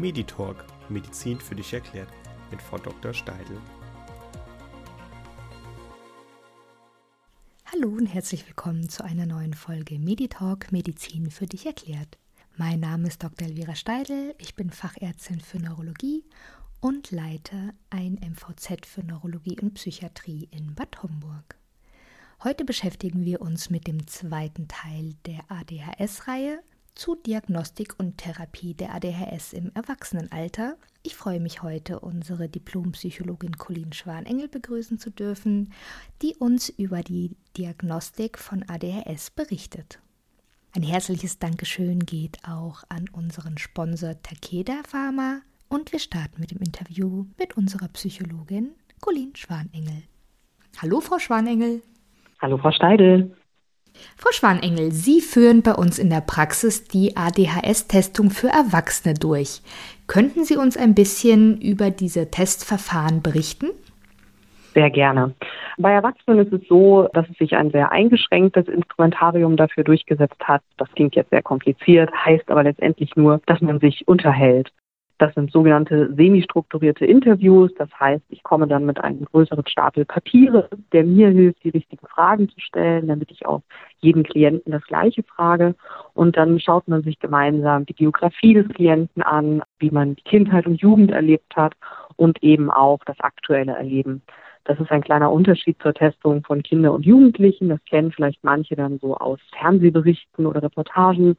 [0.00, 2.08] Meditalk Medizin für dich erklärt
[2.50, 3.12] mit Frau Dr.
[3.12, 3.60] Steidl.
[7.66, 12.16] Hallo und herzlich willkommen zu einer neuen Folge Meditalk Medizin für dich erklärt.
[12.56, 13.46] Mein Name ist Dr.
[13.46, 16.24] Elvira Steidl, ich bin Fachärztin für Neurologie
[16.80, 21.56] und leite ein MVZ für Neurologie und Psychiatrie in Bad Homburg.
[22.42, 26.62] Heute beschäftigen wir uns mit dem zweiten Teil der ADHS-Reihe
[26.94, 30.76] zu Diagnostik und Therapie der ADHS im Erwachsenenalter.
[31.02, 35.72] Ich freue mich heute, unsere Diplompsychologin Colleen Schwanengel begrüßen zu dürfen,
[36.22, 40.00] die uns über die Diagnostik von ADHS berichtet.
[40.72, 46.58] Ein herzliches Dankeschön geht auch an unseren Sponsor Takeda Pharma und wir starten mit dem
[46.58, 50.04] Interview mit unserer Psychologin Colleen Schwanengel.
[50.80, 51.82] Hallo, Frau Schwanengel.
[52.40, 53.36] Hallo, Frau Steidel.
[54.16, 59.62] Frau Schwanengel, Sie führen bei uns in der Praxis die ADHS-Testung für Erwachsene durch.
[60.06, 63.70] Könnten Sie uns ein bisschen über diese Testverfahren berichten?
[64.74, 65.34] Sehr gerne.
[65.78, 70.62] Bei Erwachsenen ist es so, dass es sich ein sehr eingeschränktes Instrumentarium dafür durchgesetzt hat.
[70.76, 74.70] Das klingt jetzt sehr kompliziert, heißt aber letztendlich nur, dass man sich unterhält.
[75.20, 77.70] Das sind sogenannte semi-strukturierte Interviews.
[77.76, 82.06] Das heißt, ich komme dann mit einem größeren Stapel Papiere, der mir hilft, die richtigen
[82.06, 83.60] Fragen zu stellen, damit ich auch
[83.98, 85.74] jeden Klienten das Gleiche frage.
[86.14, 90.66] Und dann schaut man sich gemeinsam die Biografie des Klienten an, wie man die Kindheit
[90.66, 91.74] und Jugend erlebt hat
[92.16, 94.22] und eben auch das aktuelle Erleben.
[94.64, 97.68] Das ist ein kleiner Unterschied zur Testung von Kindern und Jugendlichen.
[97.68, 101.36] Das kennen vielleicht manche dann so aus Fernsehberichten oder Reportagen.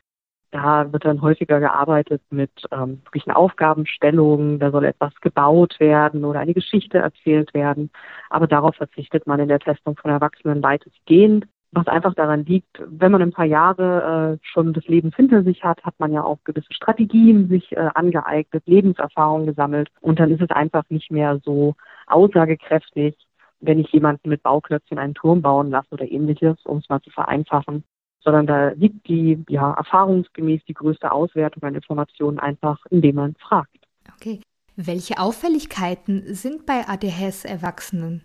[0.52, 4.60] Da wird dann häufiger gearbeitet mit ähm, wirklichen Aufgabenstellungen.
[4.60, 7.90] Da soll etwas gebaut werden oder eine Geschichte erzählt werden.
[8.30, 11.48] Aber darauf verzichtet man in der Testung von Erwachsenen weitestgehend.
[11.74, 15.64] Was einfach daran liegt, wenn man ein paar Jahre äh, schon des Lebens hinter sich
[15.64, 19.90] hat, hat man ja auch gewisse Strategien sich äh, angeeignet, Lebenserfahrungen gesammelt.
[20.02, 21.76] Und dann ist es einfach nicht mehr so
[22.08, 23.16] aussagekräftig,
[23.62, 27.10] wenn ich jemanden mit Bauklötzchen einen Turm bauen lasse oder ähnliches, um es mal zu
[27.10, 27.86] vereinfachen,
[28.24, 33.78] sondern da liegt die ja erfahrungsgemäß die größte Auswertung an Informationen einfach, indem man fragt.
[34.16, 34.42] Okay.
[34.76, 38.24] Welche Auffälligkeiten sind bei ADHS-Erwachsenen?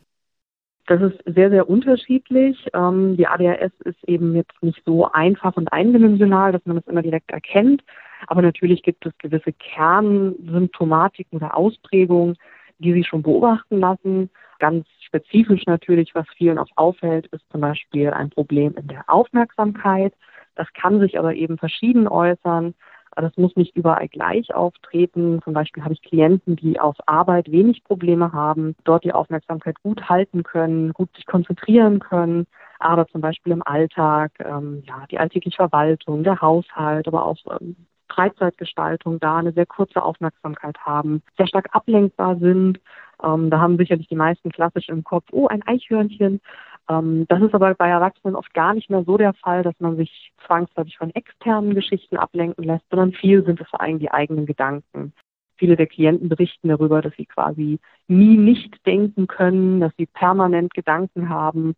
[0.86, 2.68] Das ist sehr, sehr unterschiedlich.
[2.72, 7.02] Ähm, die ADHS ist eben jetzt nicht so einfach und eindimensional, dass man das immer
[7.02, 7.82] direkt erkennt.
[8.28, 12.36] Aber natürlich gibt es gewisse Kernsymptomatiken oder Ausprägungen,
[12.78, 14.30] die sich schon beobachten lassen.
[14.58, 20.12] Ganz spezifisch natürlich, was vielen auch auffällt, ist zum Beispiel ein Problem in der Aufmerksamkeit.
[20.54, 22.74] Das kann sich aber eben verschieden äußern.
[23.14, 25.40] Das muss nicht überall gleich auftreten.
[25.42, 30.08] Zum Beispiel habe ich Klienten, die auf Arbeit wenig Probleme haben, dort die Aufmerksamkeit gut
[30.08, 32.46] halten können, gut sich konzentrieren können,
[32.78, 37.76] aber zum Beispiel im Alltag, ähm, ja, die alltägliche Verwaltung, der Haushalt, aber auch ähm,
[38.16, 42.80] Freizeitgestaltung da eine sehr kurze Aufmerksamkeit haben, sehr stark ablenkbar sind.
[43.22, 46.40] Ähm, da haben sicherlich die meisten klassisch im Kopf, oh, ein Eichhörnchen.
[46.88, 49.96] Ähm, das ist aber bei Erwachsenen oft gar nicht mehr so der Fall, dass man
[49.96, 54.46] sich zwangsläufig von externen Geschichten ablenken lässt, sondern viel sind es vor allem die eigenen
[54.46, 55.12] Gedanken.
[55.58, 60.74] Viele der Klienten berichten darüber, dass sie quasi nie nicht denken können, dass sie permanent
[60.74, 61.74] Gedanken haben,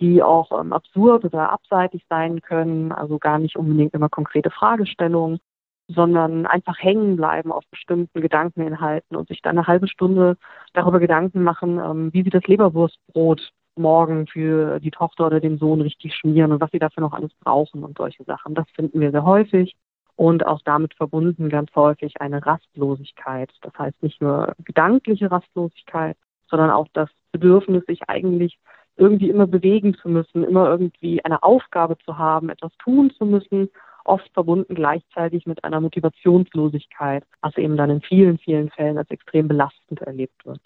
[0.00, 5.38] die auch ähm, absurd oder abseitig sein können, also gar nicht unbedingt immer konkrete Fragestellungen
[5.94, 10.36] sondern einfach hängen bleiben auf bestimmten Gedankeninhalten und sich dann eine halbe Stunde
[10.72, 15.80] darüber Gedanken machen, ähm, wie sie das Leberwurstbrot morgen für die Tochter oder den Sohn
[15.80, 18.54] richtig schmieren und was sie dafür noch alles brauchen und solche Sachen.
[18.54, 19.74] Das finden wir sehr häufig
[20.16, 23.50] und auch damit verbunden ganz häufig eine Rastlosigkeit.
[23.62, 26.16] Das heißt nicht nur gedankliche Rastlosigkeit,
[26.48, 28.58] sondern auch das Bedürfnis, sich eigentlich
[28.96, 33.70] irgendwie immer bewegen zu müssen, immer irgendwie eine Aufgabe zu haben, etwas tun zu müssen
[34.10, 39.48] oft verbunden gleichzeitig mit einer Motivationslosigkeit, was eben dann in vielen, vielen Fällen als extrem
[39.48, 40.60] belastend erlebt wird.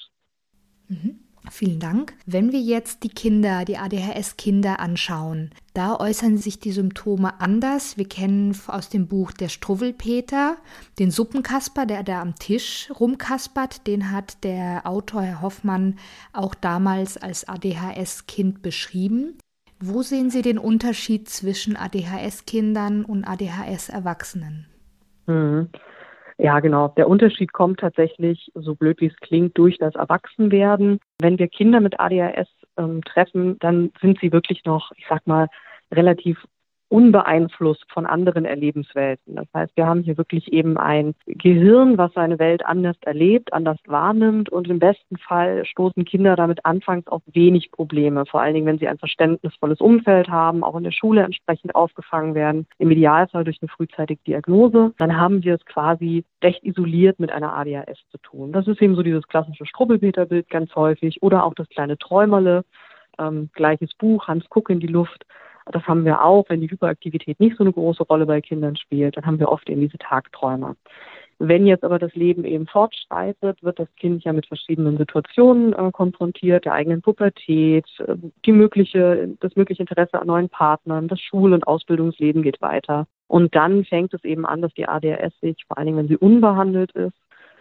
[0.89, 1.21] Mhm.
[1.51, 2.15] Vielen Dank.
[2.25, 7.99] Wenn wir jetzt die Kinder, die ADHS-Kinder anschauen, da äußern sich die Symptome anders.
[7.99, 10.57] Wir kennen aus dem Buch Der Struwwelpeter
[10.99, 13.87] den Suppenkasper, der da am Tisch rumkaspert.
[13.87, 15.99] Den hat der Autor Herr Hoffmann
[16.33, 19.37] auch damals als ADHS-Kind beschrieben.
[19.87, 24.67] Wo sehen Sie den Unterschied zwischen ADHS-Kindern und ADHS-Erwachsenen?
[25.27, 25.69] Mhm.
[26.39, 26.89] Ja, genau.
[26.97, 31.01] Der Unterschied kommt tatsächlich, so blöd wie es klingt, durch das Erwachsenwerden.
[31.21, 32.49] Wenn wir Kinder mit ADHS
[32.79, 35.49] ähm, treffen, dann sind sie wirklich noch, ich sag mal,
[35.93, 36.39] relativ
[36.89, 39.37] unbeeinflusst von anderen Erlebenswelten.
[39.37, 43.79] Das heißt, wir haben hier wirklich eben ein Gehirn, was seine Welt anders erlebt, anders
[43.87, 48.67] wahrnimmt und im besten Fall stoßen Kinder damit anfangs auf wenig Probleme, vor allen Dingen,
[48.67, 53.45] wenn sie ein verständnisvolles Umfeld haben, auch in der Schule entsprechend aufgefangen werden, im Idealfall
[53.45, 58.19] durch eine frühzeitige Diagnose, dann haben wir es quasi recht isoliert mit einer ADHS zu
[58.19, 58.53] tun.
[58.53, 62.65] Das ist eben so dieses klassische Strubbelpeterbild ganz häufig oder auch das kleine Träumerle,
[63.19, 65.25] ähm, gleiches Buch, Hans Kuck in die Luft.
[65.67, 69.17] Das haben wir auch, wenn die Hyperaktivität nicht so eine große Rolle bei Kindern spielt,
[69.17, 70.77] dann haben wir oft eben diese Tagträume.
[71.39, 75.91] Wenn jetzt aber das Leben eben fortschreitet, wird das Kind ja mit verschiedenen Situationen äh,
[75.91, 78.15] konfrontiert, der eigenen Pubertät, äh,
[78.45, 83.07] die mögliche, das mögliche Interesse an neuen Partnern, das Schul- und Ausbildungsleben geht weiter.
[83.27, 86.17] Und dann fängt es eben an, dass die ADHS sich, vor allen Dingen wenn sie
[86.17, 87.17] unbehandelt ist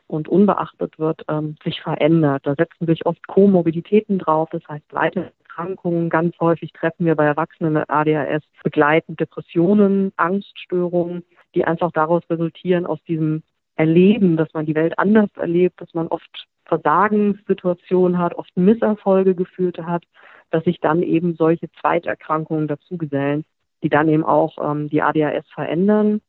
[0.08, 2.46] und unbeachtet wird, ähm, sich verändert.
[2.46, 6.10] Da setzen sich oft Komorbiditäten drauf, das heißt weitere Erkrankungen.
[6.10, 11.24] Ganz häufig treffen wir bei Erwachsenen mit ADHS begleitend Depressionen, Angststörungen,
[11.56, 13.44] die einfach daraus resultieren aus diesem
[13.76, 19.78] Erleben, dass man die Welt anders erlebt, dass man oft Versagenssituationen hat, oft Misserfolge geführt
[19.80, 20.04] hat,
[20.52, 23.44] dass sich dann eben solche Zweiterkrankungen dazugesellen,
[23.82, 26.22] die dann eben auch ähm, die ADHS verändern.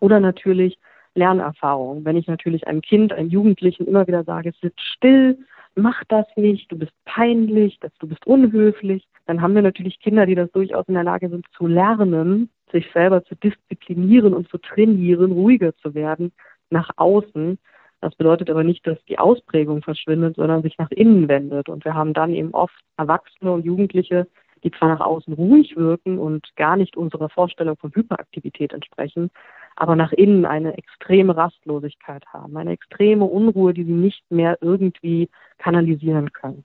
[0.00, 0.78] Oder natürlich
[1.14, 2.04] Lernerfahrung.
[2.04, 5.38] Wenn ich natürlich einem Kind, einem Jugendlichen immer wieder sage, sitz still,
[5.76, 10.34] mach das nicht, du bist peinlich, du bist unhöflich, dann haben wir natürlich Kinder, die
[10.34, 15.32] das durchaus in der Lage sind zu lernen, sich selber zu disziplinieren und zu trainieren,
[15.32, 16.32] ruhiger zu werden
[16.70, 17.58] nach außen.
[18.00, 21.68] Das bedeutet aber nicht, dass die Ausprägung verschwindet, sondern sich nach innen wendet.
[21.68, 24.26] Und wir haben dann eben oft Erwachsene und Jugendliche,
[24.64, 29.30] die zwar nach außen ruhig wirken und gar nicht unserer Vorstellung von Hyperaktivität entsprechen,
[29.76, 35.28] aber nach innen eine extreme Rastlosigkeit haben, eine extreme Unruhe, die sie nicht mehr irgendwie
[35.58, 36.64] kanalisieren können.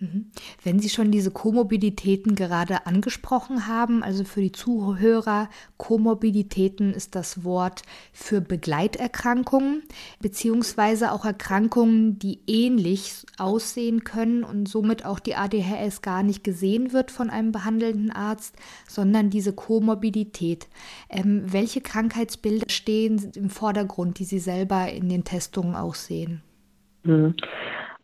[0.00, 0.26] Mhm.
[0.64, 7.44] Wenn Sie schon diese Komorbiditäten gerade angesprochen haben, also für die Zuhörer, Komorbiditäten ist das
[7.44, 7.82] Wort
[8.12, 9.84] für Begleiterkrankungen,
[10.20, 16.92] beziehungsweise auch Erkrankungen, die ähnlich aussehen können und somit auch die ADHS gar nicht gesehen
[16.92, 18.56] wird von einem behandelnden Arzt,
[18.88, 20.66] sondern diese Komorbidität.
[21.08, 26.42] Ähm, welche Krankheitsbilder stehen im Vordergrund, die Sie selber in den Testungen auch sehen?
[27.04, 27.34] Mhm.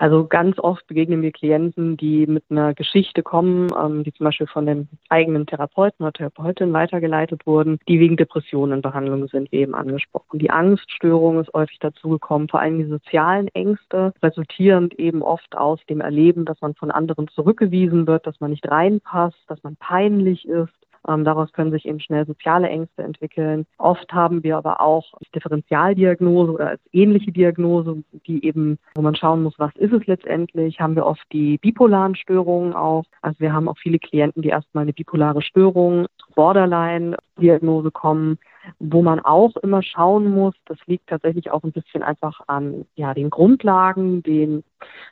[0.00, 4.46] Also ganz oft begegnen wir Klienten, die mit einer Geschichte kommen, ähm, die zum Beispiel
[4.46, 9.56] von dem eigenen Therapeuten oder Therapeutin weitergeleitet wurden, die wegen Depressionen in Behandlung sind, wie
[9.56, 10.38] eben angesprochen.
[10.38, 16.00] Die Angststörung ist häufig dazugekommen, vor allem die sozialen Ängste, resultierend eben oft aus dem
[16.00, 20.72] Erleben, dass man von anderen zurückgewiesen wird, dass man nicht reinpasst, dass man peinlich ist,
[21.08, 23.66] ähm, daraus können sich eben schnell soziale Ängste entwickeln.
[23.78, 29.42] Oft haben wir aber auch Differentialdiagnose oder als ähnliche Diagnose, die eben, wo man schauen
[29.42, 33.04] muss, was ist es letztendlich, haben wir oft die bipolaren Störungen auch.
[33.22, 38.38] Also wir haben auch viele Klienten, die erstmal eine bipolare Störung, Borderline-Diagnose kommen,
[38.78, 43.14] wo man auch immer schauen muss, das liegt tatsächlich auch ein bisschen einfach an ja,
[43.14, 44.64] den Grundlagen, den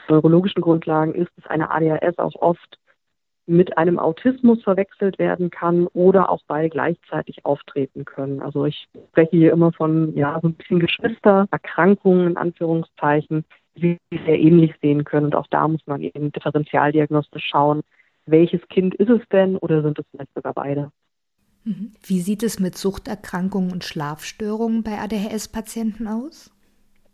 [0.08, 2.79] neurologischen Grundlagen, ist es eine ADHS auch oft
[3.48, 8.42] mit einem Autismus verwechselt werden kann oder auch beide gleichzeitig auftreten können.
[8.42, 14.38] Also ich spreche hier immer von ja so ein bisschen Geschwistererkrankungen in Anführungszeichen, die sehr
[14.38, 15.26] ähnlich sehen können.
[15.26, 17.80] Und auch da muss man eben differentialdiagnostisch schauen,
[18.26, 20.92] welches Kind ist es denn oder sind es vielleicht sogar beide.
[21.64, 21.94] Mhm.
[22.04, 26.50] Wie sieht es mit Suchterkrankungen und Schlafstörungen bei ADHS-Patienten aus?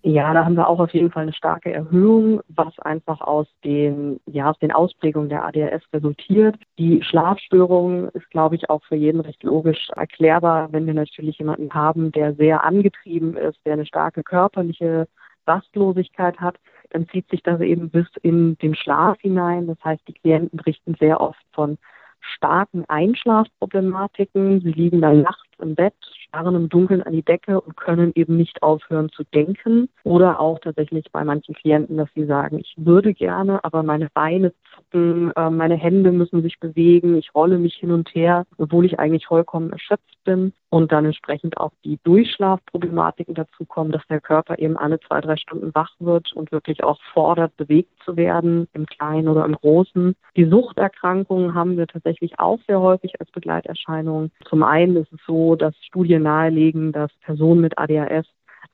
[0.07, 4.21] Ja, da haben wir auch auf jeden Fall eine starke Erhöhung, was einfach aus den,
[4.27, 6.57] ja, aus den Ausprägungen der ADHS resultiert.
[6.79, 11.73] Die Schlafstörung ist, glaube ich, auch für jeden recht logisch erklärbar, wenn wir natürlich jemanden
[11.73, 15.09] haben, der sehr angetrieben ist, der eine starke körperliche
[15.47, 16.57] Rastlosigkeit hat,
[16.91, 19.67] dann zieht sich das eben bis in den Schlaf hinein.
[19.67, 21.79] Das heißt, die Klienten berichten sehr oft von
[22.21, 24.61] starken Einschlafproblematiken.
[24.61, 25.95] Sie liegen dann nachts im Bett,
[26.29, 29.89] starren im Dunkeln an die Decke und können eben nicht aufhören zu denken.
[30.03, 34.53] Oder auch tatsächlich bei manchen Klienten, dass sie sagen, ich würde gerne, aber meine Beine
[34.95, 38.99] zucken, äh, meine Hände müssen sich bewegen, ich rolle mich hin und her, obwohl ich
[38.99, 40.53] eigentlich vollkommen erschöpft bin.
[40.71, 45.37] Und dann entsprechend auch die Durchschlafproblematiken dazu kommen, dass der Körper eben alle zwei, drei
[45.37, 50.17] Stunden wach wird und wirklich auch fordert, bewegt zu werden, im Kleinen oder im Großen.
[50.37, 54.31] Die Suchterkrankungen haben wir tatsächlich auch sehr häufig als Begleiterscheinung.
[54.49, 58.27] Zum einen ist es so, dass Studien nahelegen, dass Personen mit ADHS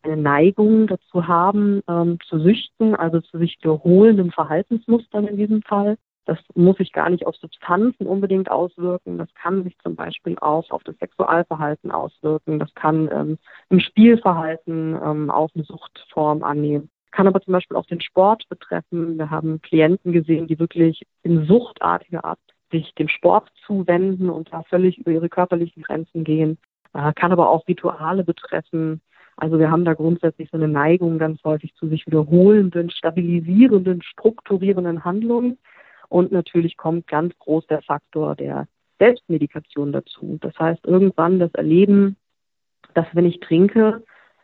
[0.03, 5.99] eine Neigung dazu haben, ähm, zu süchten, also zu sich wiederholenden Verhaltensmustern in diesem Fall.
[6.31, 9.19] Das muss sich gar nicht auf Substanzen unbedingt auswirken.
[9.19, 12.61] Das kann sich zum Beispiel auch auf das Sexualverhalten auswirken.
[12.61, 16.89] Das kann ähm, im Spielverhalten ähm, auch eine Suchtform annehmen.
[17.11, 19.19] Kann aber zum Beispiel auch den Sport betreffen.
[19.19, 22.39] Wir haben Klienten gesehen, die wirklich in suchtartiger Art
[22.71, 26.59] sich dem Sport zuwenden und da völlig über ihre körperlichen Grenzen gehen.
[26.95, 29.01] Äh, kann aber auch Rituale betreffen.
[29.35, 35.05] Also wir haben da grundsätzlich so eine Neigung ganz häufig zu sich wiederholenden, stabilisierenden, strukturierenden
[35.05, 35.59] Handlungen.
[36.11, 38.67] Und natürlich kommt ganz groß der Faktor der
[38.99, 40.39] Selbstmedikation dazu.
[40.41, 42.17] Das heißt, irgendwann das Erleben,
[42.95, 44.03] dass wenn ich trinke,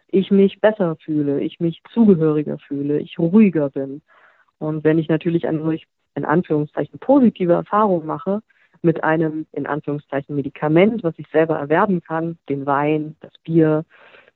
[0.08, 4.00] ich mich besser fühle, ich mich zugehöriger fühle, ich ruhiger bin.
[4.58, 8.42] Und wenn ich natürlich eine solch, in Anführungszeichen, positive Erfahrung mache
[8.82, 13.84] mit einem, in Anführungszeichen, Medikament, was ich selber erwerben kann, den Wein, das Bier,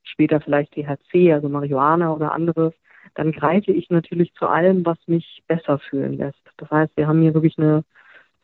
[0.03, 2.75] später vielleicht THC, also Marihuana oder anderes,
[3.15, 6.50] dann greife ich natürlich zu allem, was mich besser fühlen lässt.
[6.61, 7.85] Das heißt, wir haben hier wirklich eine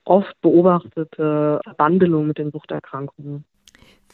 [0.04, 3.44] oft beobachtete Verbandelung mit den Suchterkrankungen.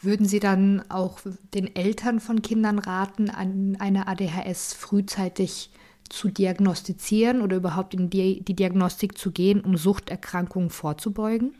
[0.01, 1.19] Würden Sie dann auch
[1.53, 5.69] den Eltern von Kindern raten, an eine ADHS frühzeitig
[6.09, 11.55] zu diagnostizieren oder überhaupt in die, die Diagnostik zu gehen, um Suchterkrankungen vorzubeugen?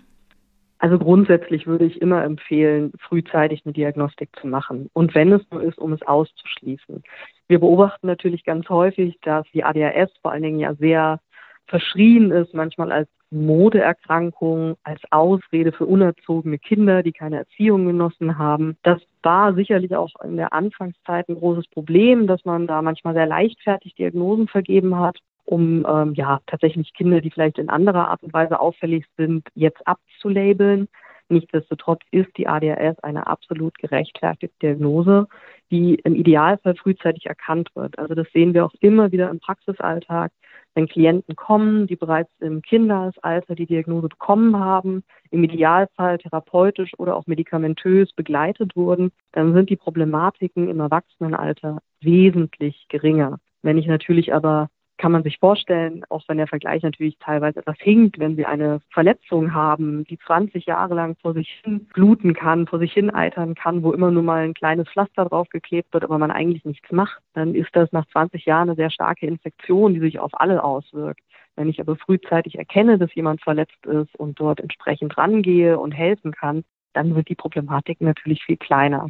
[0.79, 4.89] Also grundsätzlich würde ich immer empfehlen, frühzeitig eine Diagnostik zu machen.
[4.91, 7.03] Und wenn es nur ist, um es auszuschließen.
[7.47, 11.21] Wir beobachten natürlich ganz häufig, dass die ADHS vor allen Dingen ja sehr
[11.67, 18.77] verschrien ist, manchmal als Modeerkrankung, als Ausrede für unerzogene Kinder, die keine Erziehung genossen haben.
[18.83, 23.25] Das war sicherlich auch in der Anfangszeit ein großes Problem, dass man da manchmal sehr
[23.25, 28.33] leichtfertig Diagnosen vergeben hat um ähm, ja tatsächlich Kinder, die vielleicht in anderer Art und
[28.33, 30.87] Weise auffällig sind, jetzt abzulabeln.
[31.29, 35.27] Nichtsdestotrotz ist die ADHS eine absolut gerechtfertigte Diagnose,
[35.71, 37.97] die im Idealfall frühzeitig erkannt wird.
[37.97, 40.31] Also das sehen wir auch immer wieder im Praxisalltag,
[40.75, 47.15] wenn Klienten kommen, die bereits im Kindesalter die Diagnose bekommen haben, im Idealfall therapeutisch oder
[47.15, 53.39] auch medikamentös begleitet wurden, dann sind die Problematiken im Erwachsenenalter wesentlich geringer.
[53.61, 57.77] Wenn ich natürlich aber kann man sich vorstellen, auch wenn der Vergleich natürlich teilweise etwas
[57.79, 62.67] hinkt, wenn Sie eine Verletzung haben, die 20 Jahre lang vor sich hin bluten kann,
[62.67, 66.17] vor sich hin eitern kann, wo immer nur mal ein kleines Pflaster draufgeklebt wird, aber
[66.17, 69.99] man eigentlich nichts macht, dann ist das nach 20 Jahren eine sehr starke Infektion, die
[69.99, 71.21] sich auf alle auswirkt.
[71.55, 76.31] Wenn ich aber frühzeitig erkenne, dass jemand verletzt ist und dort entsprechend rangehe und helfen
[76.31, 79.09] kann, dann wird die Problematik natürlich viel kleiner.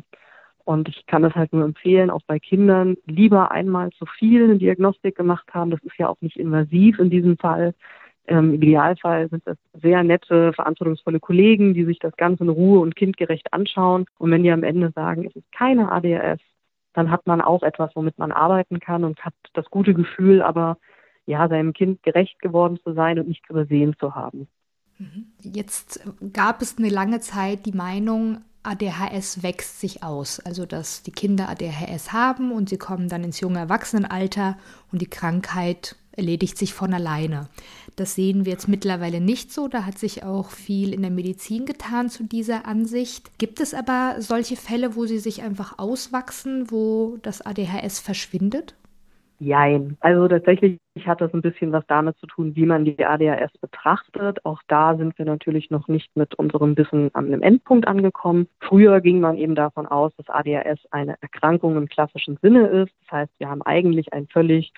[0.66, 4.58] Und ich kann das halt nur empfehlen, auch bei Kindern lieber einmal zu viel eine
[4.58, 5.72] Diagnostik gemacht haben.
[5.72, 7.74] Das ist ja auch nicht invasiv in diesem Fall.
[8.28, 12.80] Ähm, Im Idealfall sind das sehr nette, verantwortungsvolle Kollegen, die sich das Ganze in Ruhe
[12.80, 14.06] und kindgerecht anschauen.
[14.18, 16.40] Und wenn die am Ende sagen, es ist keine ADHS,
[16.94, 20.78] dann hat man auch etwas, womit man arbeiten kann und hat das gute Gefühl, aber
[21.26, 24.48] ja, seinem Kind gerecht geworden zu sein und nichts übersehen zu haben.
[25.00, 25.28] Mhm.
[25.42, 26.02] Jetzt
[26.34, 30.40] gab es eine lange Zeit die Meinung, ADHS wächst sich aus.
[30.40, 34.58] Also, dass die Kinder ADHS haben und sie kommen dann ins junge Erwachsenenalter
[34.92, 37.50] und die Krankheit erledigt sich von alleine.
[37.96, 39.68] Das sehen wir jetzt mittlerweile nicht so.
[39.68, 43.38] Da hat sich auch viel in der Medizin getan zu dieser Ansicht.
[43.38, 48.76] Gibt es aber solche Fälle, wo sie sich einfach auswachsen, wo das ADHS verschwindet?
[49.40, 49.98] Jein.
[50.00, 54.46] Also tatsächlich hat das ein bisschen was damit zu tun, wie man die ADHS betrachtet.
[54.46, 58.48] Auch da sind wir natürlich noch nicht mit unserem Wissen an einem Endpunkt angekommen.
[58.62, 62.94] Früher ging man eben davon aus, dass ADHS eine Erkrankung im klassischen Sinne ist.
[63.02, 64.72] Das heißt, wir haben eigentlich ein völlig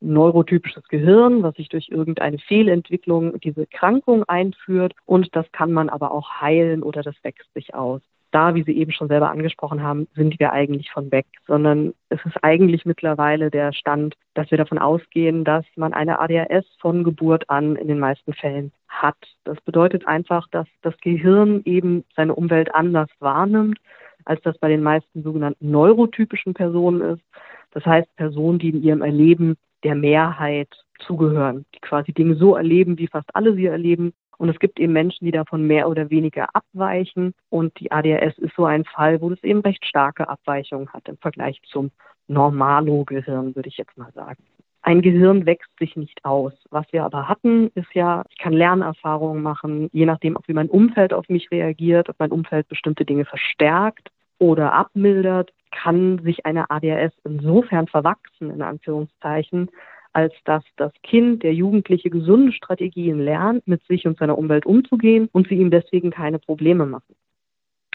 [0.00, 4.94] neurotypisches Gehirn, was sich durch irgendeine Fehlentwicklung diese Krankung einführt.
[5.06, 8.76] Und das kann man aber auch heilen oder das wächst sich aus da, wie Sie
[8.76, 13.50] eben schon selber angesprochen haben, sind wir eigentlich von weg, sondern es ist eigentlich mittlerweile
[13.50, 17.98] der Stand, dass wir davon ausgehen, dass man eine ADHS von Geburt an in den
[17.98, 19.16] meisten Fällen hat.
[19.44, 23.78] Das bedeutet einfach, dass das Gehirn eben seine Umwelt anders wahrnimmt,
[24.24, 27.22] als das bei den meisten sogenannten neurotypischen Personen ist.
[27.72, 30.68] Das heißt Personen, die in ihrem Erleben der Mehrheit
[31.00, 34.92] zugehören, die quasi Dinge so erleben, wie fast alle sie erleben und es gibt eben
[34.92, 37.34] Menschen, die davon mehr oder weniger abweichen.
[37.50, 41.16] Und die ADHS ist so ein Fall, wo es eben recht starke Abweichungen hat im
[41.18, 41.90] Vergleich zum
[42.28, 44.42] Normalo-Gehirn, würde ich jetzt mal sagen.
[44.84, 46.52] Ein Gehirn wächst sich nicht aus.
[46.70, 50.68] Was wir aber hatten, ist ja, ich kann Lernerfahrungen machen, je nachdem, ob wie mein
[50.68, 56.68] Umfeld auf mich reagiert, ob mein Umfeld bestimmte Dinge verstärkt oder abmildert, kann sich eine
[56.68, 59.70] ADHS insofern verwachsen, in Anführungszeichen,
[60.12, 65.28] als dass das Kind, der Jugendliche gesunde Strategien lernt, mit sich und seiner Umwelt umzugehen
[65.32, 67.14] und sie ihm deswegen keine Probleme machen.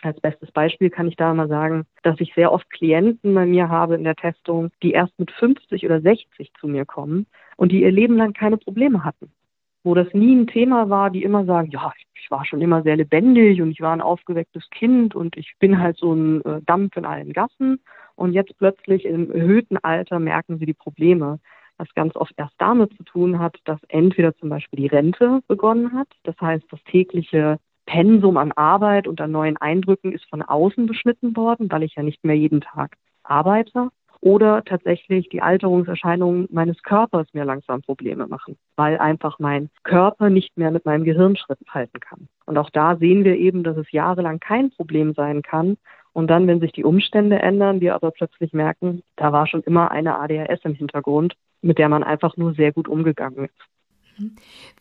[0.02, 3.70] Als bestes Beispiel kann ich da mal sagen, dass ich sehr oft Klienten bei mir
[3.70, 7.82] habe in der Testung, die erst mit 50 oder 60 zu mir kommen und die
[7.82, 9.32] ihr Leben lang keine Probleme hatten.
[9.84, 12.96] Wo das nie ein Thema war, die immer sagen, ja, ich war schon immer sehr
[12.96, 16.96] lebendig und ich war ein aufgewecktes Kind und ich bin halt so ein äh, Dampf
[16.98, 17.80] in allen Gassen.
[18.16, 21.40] Und jetzt plötzlich im erhöhten Alter merken sie die Probleme
[21.78, 25.94] was ganz oft erst damit zu tun hat, dass entweder zum Beispiel die Rente begonnen
[25.94, 30.86] hat, das heißt das tägliche Pensum an Arbeit und an neuen Eindrücken ist von außen
[30.86, 33.90] beschnitten worden, weil ich ja nicht mehr jeden Tag arbeite.
[34.20, 40.58] Oder tatsächlich die Alterungserscheinungen meines Körpers mir langsam Probleme machen, weil einfach mein Körper nicht
[40.58, 42.28] mehr mit meinem Gehirn Schritt halten kann.
[42.46, 45.78] Und auch da sehen wir eben, dass es jahrelang kein Problem sein kann.
[46.14, 49.92] Und dann, wenn sich die Umstände ändern, wir aber plötzlich merken, da war schon immer
[49.92, 53.68] eine ADHS im Hintergrund, mit der man einfach nur sehr gut umgegangen ist.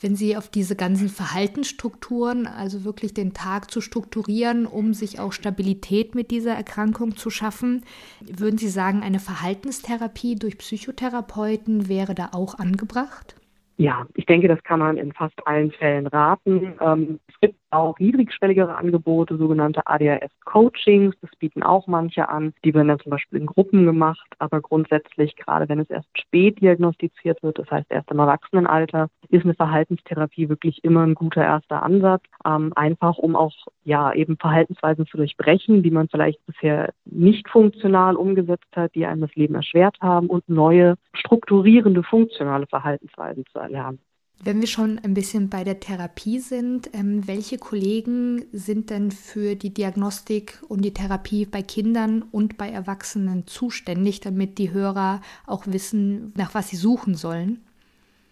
[0.01, 5.33] Wenn Sie auf diese ganzen Verhaltensstrukturen, also wirklich den Tag zu strukturieren, um sich auch
[5.33, 7.85] Stabilität mit dieser Erkrankung zu schaffen,
[8.21, 13.37] würden Sie sagen, eine Verhaltenstherapie durch Psychotherapeuten wäre da auch angebracht?
[13.79, 16.75] Ja, ich denke, das kann man in fast allen Fällen raten.
[16.81, 21.15] Ähm, es gibt auch niedrigschwelligere Angebote, sogenannte ADHS-Coachings.
[21.21, 22.53] Das bieten auch manche an.
[22.65, 24.27] Die werden dann zum Beispiel in Gruppen gemacht.
[24.39, 29.45] Aber grundsätzlich, gerade wenn es erst spät diagnostiziert wird, das heißt erst im Erwachsenenalter, ist
[29.45, 32.23] eine Verhaltenstherapie wirklich immer ein guter erster Ansatz.
[32.45, 33.55] Ähm, einfach, um auch
[33.85, 39.21] ja eben Verhaltensweisen zu durchbrechen, die man vielleicht bisher nicht funktional umgesetzt hat, die einem
[39.21, 44.01] das Leben erschwert haben und neue strukturierende funktionale Verhaltensweisen zu erlernen.
[44.43, 49.57] Wenn wir schon ein bisschen bei der Therapie sind, ähm, welche Kollegen sind denn für
[49.57, 55.67] die Diagnostik und die Therapie bei Kindern und bei Erwachsenen zuständig, damit die Hörer auch
[55.67, 57.65] wissen, nach was sie suchen sollen?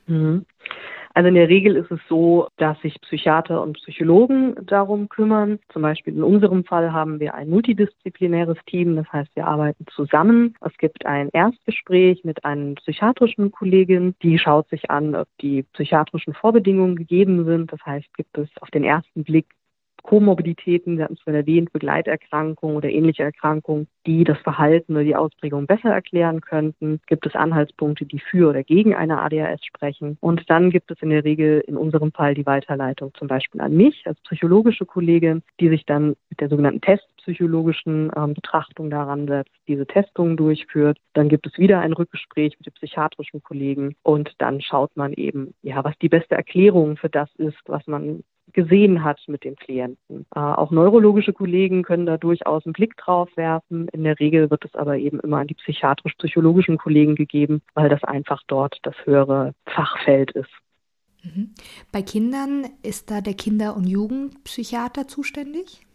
[0.07, 0.45] Mhm.
[1.15, 5.61] Also in der Regel ist es so, dass sich Psychiater und Psychologen darum kümmern.
[5.73, 8.97] Zum Beispiel in unserem Fall haben wir ein multidisziplinäres Team.
[8.97, 10.57] Das heißt, wir arbeiten zusammen.
[10.61, 16.35] Es gibt ein Erstgespräch mit einer psychiatrischen Kollegin, die schaut sich an, ob die psychiatrischen
[16.35, 17.73] Vorbedingungen gegeben sind.
[17.73, 19.47] Das heißt, gibt es auf den ersten Blick
[20.05, 25.17] Komorbiditäten, wir hatten es vorhin erwähnt, Begleiterkrankungen oder ähnliche Erkrankungen, die das Verhalten oder die
[25.17, 27.01] Ausprägung besser erklären könnten.
[27.07, 30.19] Gibt es Anhaltspunkte, die für oder gegen eine ADHS sprechen?
[30.21, 33.75] Und dann gibt es in der Regel in unserem Fall die Weiterleitung zum Beispiel an
[33.75, 39.55] mich als psychologische Kollegin, die sich dann mit der sogenannten testpsychologischen ähm, Betrachtung daran setzt,
[39.69, 40.99] diese Testungen durchführt.
[41.15, 45.55] Dann gibt es wieder ein Rückgespräch mit den psychiatrischen Kollegen und dann schaut man eben,
[45.63, 48.23] ja, was die beste Erklärung für das ist, was man
[48.55, 50.27] gesehen hat mit dem Klienten.
[50.35, 53.89] Äh, auch neurologische Kollegen können da durchaus einen Blick drauf werfen.
[53.89, 58.03] In der Regel wird es aber eben immer an die psychiatrisch-psychologischen Kollegen gegeben, weil das
[58.05, 60.51] einfach dort das höhere Fachfeld ist.
[61.23, 61.55] Mhm.
[61.93, 65.87] Bei Kindern ist da der Kinder- und Jugendpsychiater zuständig?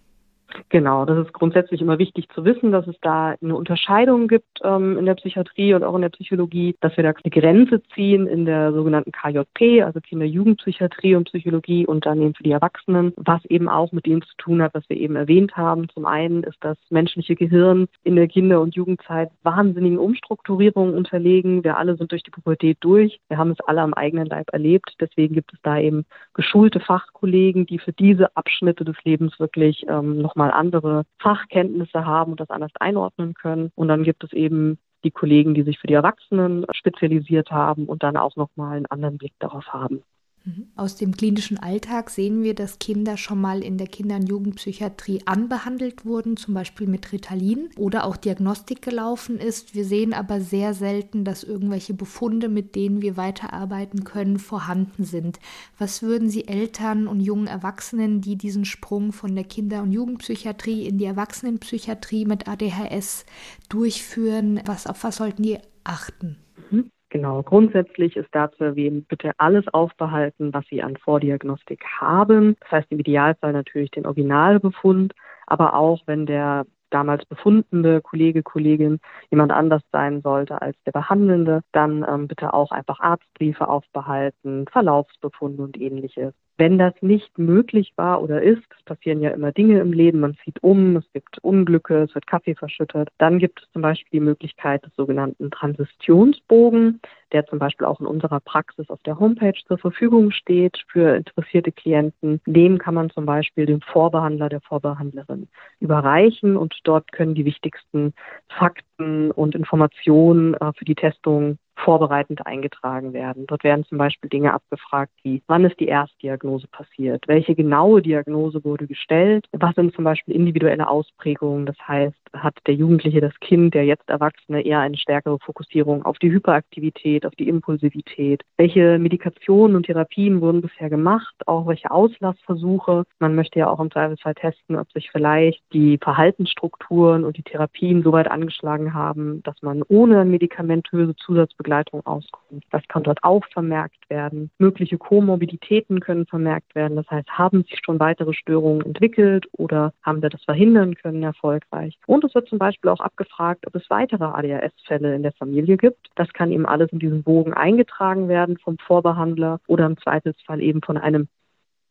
[0.70, 4.98] Genau, das ist grundsätzlich immer wichtig zu wissen, dass es da eine Unterscheidung gibt ähm,
[4.98, 8.46] in der Psychiatrie und auch in der Psychologie, dass wir da eine Grenze ziehen in
[8.46, 13.70] der sogenannten KJP, also Kinder-Jugendpsychiatrie und Psychologie und dann eben für die Erwachsenen, was eben
[13.70, 15.90] auch mit dem zu tun hat, was wir eben erwähnt haben.
[15.90, 21.64] Zum einen ist das menschliche Gehirn in der Kinder- und Jugendzeit wahnsinnigen Umstrukturierungen unterlegen.
[21.64, 23.20] Wir alle sind durch die Pubertät durch.
[23.28, 24.96] Wir haben es alle am eigenen Leib erlebt.
[25.00, 30.22] Deswegen gibt es da eben geschulte Fachkollegen, die für diese Abschnitte des Lebens wirklich ähm,
[30.22, 33.72] noch nochmal andere Fachkenntnisse haben und das anders einordnen können.
[33.76, 38.04] Und dann gibt es eben die Kollegen, die sich für die Erwachsenen spezialisiert haben und
[38.04, 40.02] dann auch nochmal einen anderen Blick darauf haben.
[40.46, 40.68] Mhm.
[40.76, 45.22] Aus dem klinischen Alltag sehen wir, dass Kinder schon mal in der Kinder- und Jugendpsychiatrie
[45.26, 49.76] anbehandelt wurden, zum Beispiel mit Ritalin oder auch Diagnostik gelaufen ist.
[49.76, 55.40] Wir sehen aber sehr selten, dass irgendwelche Befunde, mit denen wir weiterarbeiten können, vorhanden sind.
[55.78, 60.88] Was würden Sie Eltern und jungen Erwachsenen, die diesen Sprung von der Kinder- und Jugendpsychiatrie
[60.88, 63.26] in die Erwachsenenpsychiatrie mit ADHS
[63.68, 66.38] durchführen, was, auf was sollten die achten?
[66.72, 66.90] Mhm.
[67.10, 72.56] Genau, grundsätzlich ist da zu erwähnen, bitte alles aufbehalten, was Sie an Vordiagnostik haben.
[72.62, 75.14] Das heißt im Idealfall natürlich den Originalbefund,
[75.48, 79.00] aber auch wenn der damals befundende Kollege, Kollegin
[79.32, 85.64] jemand anders sein sollte als der Behandelnde, dann ähm, bitte auch einfach Arztbriefe aufbehalten, Verlaufsbefunde
[85.64, 86.34] und ähnliches.
[86.60, 90.36] Wenn das nicht möglich war oder ist, es passieren ja immer Dinge im Leben, man
[90.44, 94.26] zieht um, es gibt Unglücke, es wird Kaffee verschüttet, dann gibt es zum Beispiel die
[94.26, 97.00] Möglichkeit des sogenannten Transitionsbogen,
[97.32, 101.72] der zum Beispiel auch in unserer Praxis auf der Homepage zur Verfügung steht für interessierte
[101.72, 102.42] Klienten.
[102.46, 105.48] Dem kann man zum Beispiel dem Vorbehandler, der Vorbehandlerin
[105.80, 108.14] überreichen und dort können die wichtigsten
[108.50, 113.48] Fakten und Informationen äh, für die Testung vorbereitend eingetragen werden.
[113.48, 117.28] Dort werden zum Beispiel Dinge abgefragt wie, wann ist die Erstdiagnose passiert?
[117.28, 119.46] Welche genaue Diagnose wurde gestellt?
[119.52, 121.66] Was sind zum Beispiel individuelle Ausprägungen?
[121.66, 126.20] Das heißt, hat der Jugendliche, das Kind, der jetzt Erwachsene eher eine stärkere Fokussierung auf
[126.20, 128.44] die Hyperaktivität, auf die Impulsivität?
[128.58, 131.36] Welche Medikationen und Therapien wurden bisher gemacht?
[131.46, 133.04] Auch welche Auslassversuche?
[133.20, 138.04] Man möchte ja auch im Zweifelsfall testen, ob sich vielleicht die Verhaltensstrukturen und die Therapien
[138.04, 142.64] so weit angeschlagen haben, dass man ohne medikamentöse Zusatzbegleitung Begleitung auskommt.
[142.72, 144.50] Das kann dort auch vermerkt werden.
[144.58, 146.96] Mögliche Komorbiditäten können vermerkt werden.
[146.96, 151.98] Das heißt, haben sich schon weitere Störungen entwickelt oder haben wir das verhindern können erfolgreich.
[152.08, 156.08] Und es wird zum Beispiel auch abgefragt, ob es weitere ADHS-Fälle in der Familie gibt.
[156.16, 160.82] Das kann eben alles in diesen Bogen eingetragen werden vom Vorbehandler oder im Zweifelsfall eben
[160.82, 161.28] von einem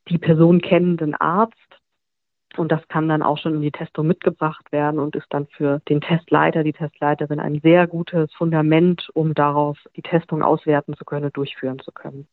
[0.08, 1.54] die Person kennenden Arzt.
[2.56, 5.80] Und das kann dann auch schon in die Testung mitgebracht werden und ist dann für
[5.88, 11.26] den Testleiter, die Testleiterin ein sehr gutes Fundament, um darauf die Testung auswerten zu können
[11.26, 12.26] und durchführen zu können.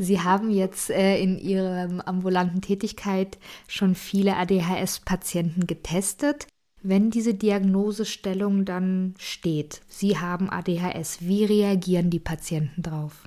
[0.00, 3.36] Sie haben jetzt äh, in Ihrer ambulanten Tätigkeit
[3.66, 6.46] schon viele ADHS-Patienten getestet.
[6.82, 13.24] Wenn diese Diagnosestellung dann steht, Sie haben ADHS, wie reagieren die Patienten drauf?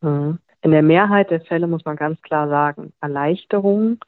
[0.00, 0.38] Mhm.
[0.62, 3.98] In der Mehrheit der Fälle muss man ganz klar sagen, Erleichterung,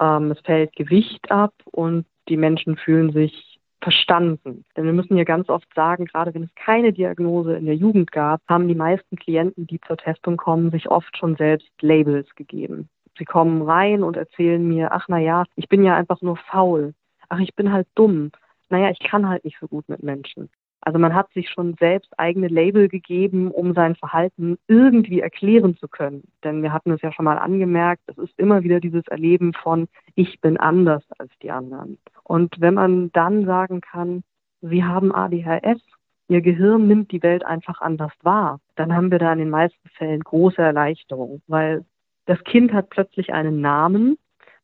[0.00, 4.64] ähm, es fällt Gewicht ab und die Menschen fühlen sich verstanden.
[4.76, 8.12] Denn wir müssen hier ganz oft sagen, gerade wenn es keine Diagnose in der Jugend
[8.12, 12.88] gab, haben die meisten Klienten, die zur Testung kommen, sich oft schon selbst Labels gegeben.
[13.18, 16.94] Sie kommen rein und erzählen mir, ach na ja, ich bin ja einfach nur faul.
[17.32, 18.30] Ach, ich bin halt dumm.
[18.68, 20.50] Naja, ich kann halt nicht so gut mit Menschen.
[20.82, 25.88] Also man hat sich schon selbst eigene Label gegeben, um sein Verhalten irgendwie erklären zu
[25.88, 26.24] können.
[26.44, 29.88] Denn wir hatten es ja schon mal angemerkt, es ist immer wieder dieses Erleben von,
[30.14, 31.96] ich bin anders als die anderen.
[32.22, 34.24] Und wenn man dann sagen kann,
[34.60, 35.80] Sie haben ADHS,
[36.28, 39.88] Ihr Gehirn nimmt die Welt einfach anders wahr, dann haben wir da in den meisten
[39.96, 41.86] Fällen große Erleichterung, weil
[42.26, 44.18] das Kind hat plötzlich einen Namen.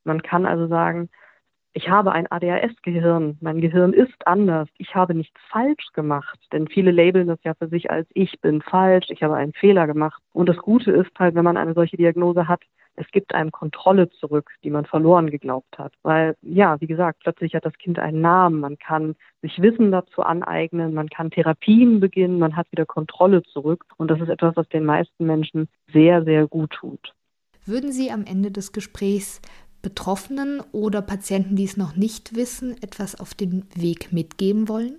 [0.04, 1.08] Man kann also sagen,
[1.78, 6.90] ich habe ein ADHS-Gehirn, mein Gehirn ist anders, ich habe nichts falsch gemacht, denn viele
[6.90, 10.20] labeln das ja für sich als ich bin falsch, ich habe einen Fehler gemacht.
[10.32, 12.62] Und das Gute ist halt, wenn man eine solche Diagnose hat,
[12.96, 15.92] es gibt einem Kontrolle zurück, die man verloren geglaubt hat.
[16.02, 20.22] Weil, ja, wie gesagt, plötzlich hat das Kind einen Namen, man kann sich Wissen dazu
[20.22, 23.84] aneignen, man kann Therapien beginnen, man hat wieder Kontrolle zurück.
[23.98, 27.14] Und das ist etwas, was den meisten Menschen sehr, sehr gut tut.
[27.64, 29.40] Würden Sie am Ende des Gesprächs
[29.82, 34.96] Betroffenen oder Patienten, die es noch nicht wissen, etwas auf den Weg mitgeben wollen?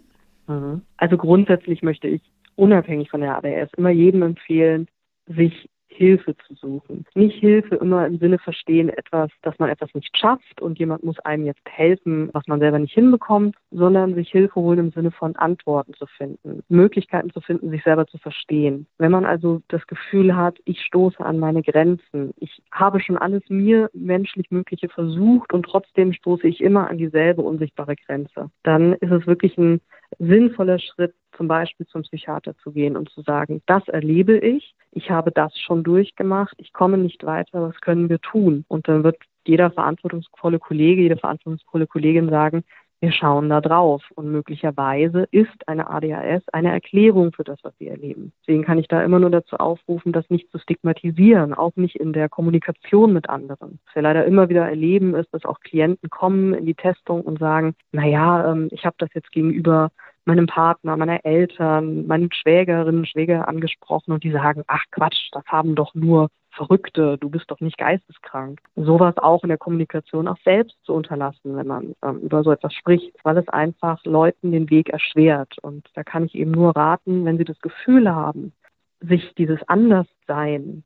[0.48, 0.82] Mhm.
[0.98, 2.22] Also grundsätzlich möchte ich
[2.56, 4.88] unabhängig von der ADS immer jedem empfehlen,
[5.28, 7.06] sich Hilfe zu suchen.
[7.16, 11.20] Nicht Hilfe immer im Sinne verstehen, etwas, dass man etwas nicht schafft und jemand muss
[11.20, 15.36] einem jetzt helfen, was man selber nicht hinbekommt, sondern sich Hilfe holen im Sinne von
[15.36, 18.88] Antworten zu finden, Möglichkeiten zu finden, sich selber zu verstehen.
[18.98, 23.44] Wenn man also das Gefühl hat, ich stoße an meine Grenzen, ich habe schon alles
[23.50, 29.12] mir menschlich Mögliche versucht und trotzdem stoße ich immer an dieselbe unsichtbare Grenze, dann ist
[29.12, 29.82] es wirklich ein
[30.18, 35.12] sinnvoller Schritt, zum Beispiel zum Psychiater zu gehen und zu sagen, das erlebe ich, ich
[35.12, 38.66] habe das schon durchgemacht, ich komme nicht weiter, was können wir tun?
[38.68, 42.64] Und dann wird jeder verantwortungsvolle Kollege, jede verantwortungsvolle Kollegin sagen,
[43.02, 47.88] wir schauen da drauf und möglicherweise ist eine ADHS eine Erklärung für das, was sie
[47.88, 48.34] erleben.
[48.42, 52.12] Deswegen kann ich da immer nur dazu aufrufen, das nicht zu stigmatisieren, auch nicht in
[52.12, 53.80] der Kommunikation mit anderen.
[53.86, 57.40] Was wir leider immer wieder erleben, ist, dass auch Klienten kommen in die Testung und
[57.40, 59.92] sagen, na ja, ähm, ich habe das jetzt gegenüber
[60.26, 65.76] meinem Partner, meiner Eltern, meinen Schwägerinnen, Schwäger angesprochen und die sagen, ach Quatsch, das haben
[65.76, 68.60] doch nur Verrückte, du bist doch nicht geisteskrank.
[68.76, 72.74] Sowas auch in der Kommunikation auch selbst zu unterlassen, wenn man ähm, über so etwas
[72.74, 75.58] spricht, weil es einfach Leuten den Weg erschwert.
[75.62, 78.52] Und da kann ich eben nur raten, wenn sie das Gefühl haben,
[79.00, 80.84] sich dieses Anderssein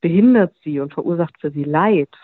[0.00, 2.14] behindert sie und verursacht für sie Leid,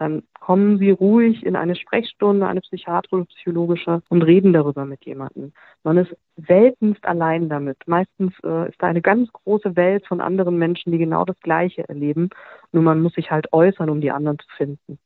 [0.00, 5.52] dann kommen Sie ruhig in eine Sprechstunde, eine psychiatrische, psychologische und reden darüber mit jemandem.
[5.84, 6.16] Man ist
[6.48, 7.76] seltenst allein damit.
[7.86, 11.86] Meistens äh, ist da eine ganz große Welt von anderen Menschen, die genau das Gleiche
[11.86, 12.30] erleben.
[12.72, 14.98] Nur man muss sich halt äußern, um die anderen zu finden.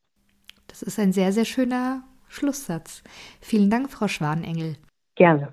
[0.69, 3.03] Das ist ein sehr, sehr schöner Schlusssatz.
[3.41, 4.77] Vielen Dank, Frau Schwanengel.
[5.17, 5.53] Gerne.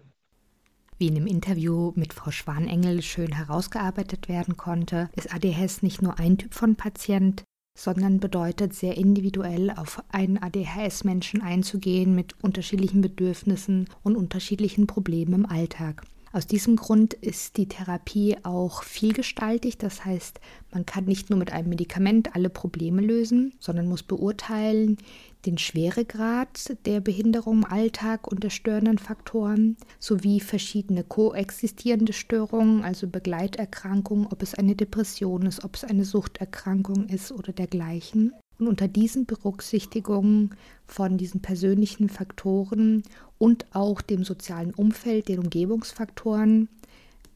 [1.00, 6.20] Wie in dem Interview mit Frau Schwanengel schön herausgearbeitet werden konnte, ist ADHS nicht nur
[6.20, 7.44] ein Typ von Patient,
[7.82, 15.46] sondern bedeutet sehr individuell auf einen ADHS-Menschen einzugehen mit unterschiedlichen Bedürfnissen und unterschiedlichen Problemen im
[15.48, 16.04] Alltag.
[16.34, 19.78] Aus diesem Grund ist die Therapie auch vielgestaltig.
[19.78, 20.40] Das heißt,
[20.72, 24.98] man kann nicht nur mit einem Medikament alle Probleme lösen, sondern muss beurteilen
[25.46, 33.08] den Schweregrad der Behinderung im Alltag und der störenden Faktoren sowie verschiedene koexistierende Störungen, also
[33.08, 38.34] Begleiterkrankungen, ob es eine Depression ist, ob es eine Suchterkrankung ist oder dergleichen.
[38.62, 40.52] Und unter diesen Berücksichtigungen
[40.86, 43.02] von diesen persönlichen Faktoren
[43.40, 46.70] und auch dem sozialen Umfeld, den Umgebungsfaktoren,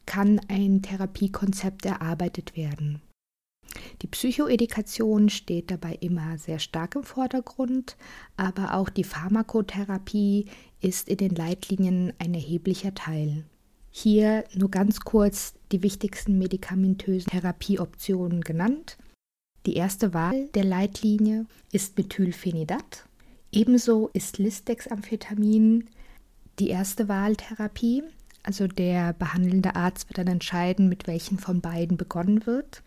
[0.06, 3.02] kann ein Therapiekonzept erarbeitet werden.
[4.02, 7.96] Die Psychoedikation steht dabei immer sehr stark im Vordergrund,
[8.36, 10.46] aber auch die Pharmakotherapie
[10.80, 13.44] ist in den Leitlinien ein erheblicher Teil.
[13.90, 18.96] Hier nur ganz kurz die wichtigsten medikamentösen Therapieoptionen genannt.
[19.66, 23.04] Die erste Wahl der Leitlinie ist Methylphenidat.
[23.50, 25.88] Ebenso ist Lisdexamphetamin
[26.60, 28.04] die erste Wahltherapie.
[28.44, 32.84] Also der behandelnde Arzt wird dann entscheiden, mit welchen von beiden begonnen wird.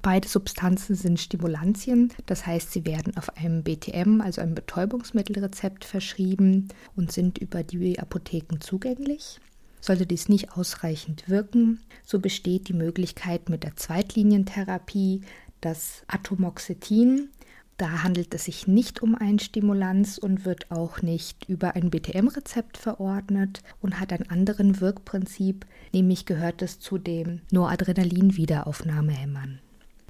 [0.00, 6.68] Beide Substanzen sind Stimulantien, das heißt, sie werden auf einem BTM, also einem Betäubungsmittelrezept, verschrieben
[6.96, 9.40] und sind über die Apotheken zugänglich.
[9.80, 15.22] Sollte dies nicht ausreichend wirken, so besteht die Möglichkeit mit der Zweitlinientherapie,
[15.62, 17.30] das Atomoxetin.
[17.78, 22.76] Da handelt es sich nicht um ein Stimulanz und wird auch nicht über ein BTM-Rezept
[22.76, 29.60] verordnet und hat einen anderen Wirkprinzip, nämlich gehört es zu dem Noradrenalin-Wiederaufnahmehämmern.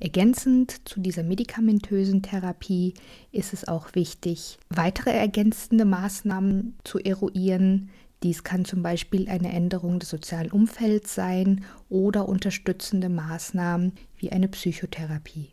[0.01, 2.95] Ergänzend zu dieser medikamentösen Therapie
[3.31, 7.91] ist es auch wichtig, weitere ergänzende Maßnahmen zu eruieren,
[8.23, 14.49] dies kann zum Beispiel eine Änderung des sozialen Umfelds sein oder unterstützende Maßnahmen wie eine
[14.49, 15.51] Psychotherapie.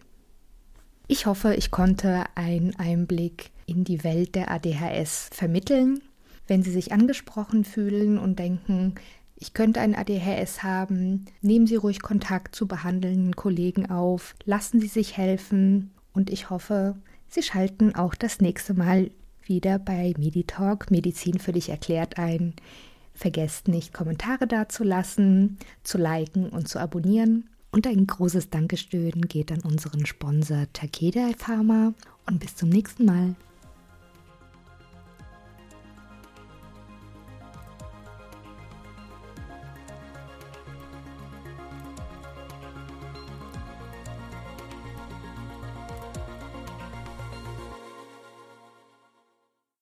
[1.08, 6.02] Ich hoffe, ich konnte einen Einblick in die Welt der ADHS vermitteln.
[6.48, 8.96] Wenn Sie sich angesprochen fühlen und denken,
[9.36, 14.88] ich könnte ein ADHS haben, nehmen Sie ruhig Kontakt zu behandelnden Kollegen auf, lassen Sie
[14.88, 16.96] sich helfen und ich hoffe,
[17.28, 19.10] Sie schalten auch das nächste Mal
[19.44, 22.54] wieder bei Meditalk Medizin für dich erklärt ein.
[23.14, 27.50] Vergesst nicht, Kommentare dazulassen, zu liken und zu abonnieren.
[27.72, 31.94] Und ein großes Dankeschön geht an unseren Sponsor Takeda Pharma
[32.26, 33.36] und bis zum nächsten Mal.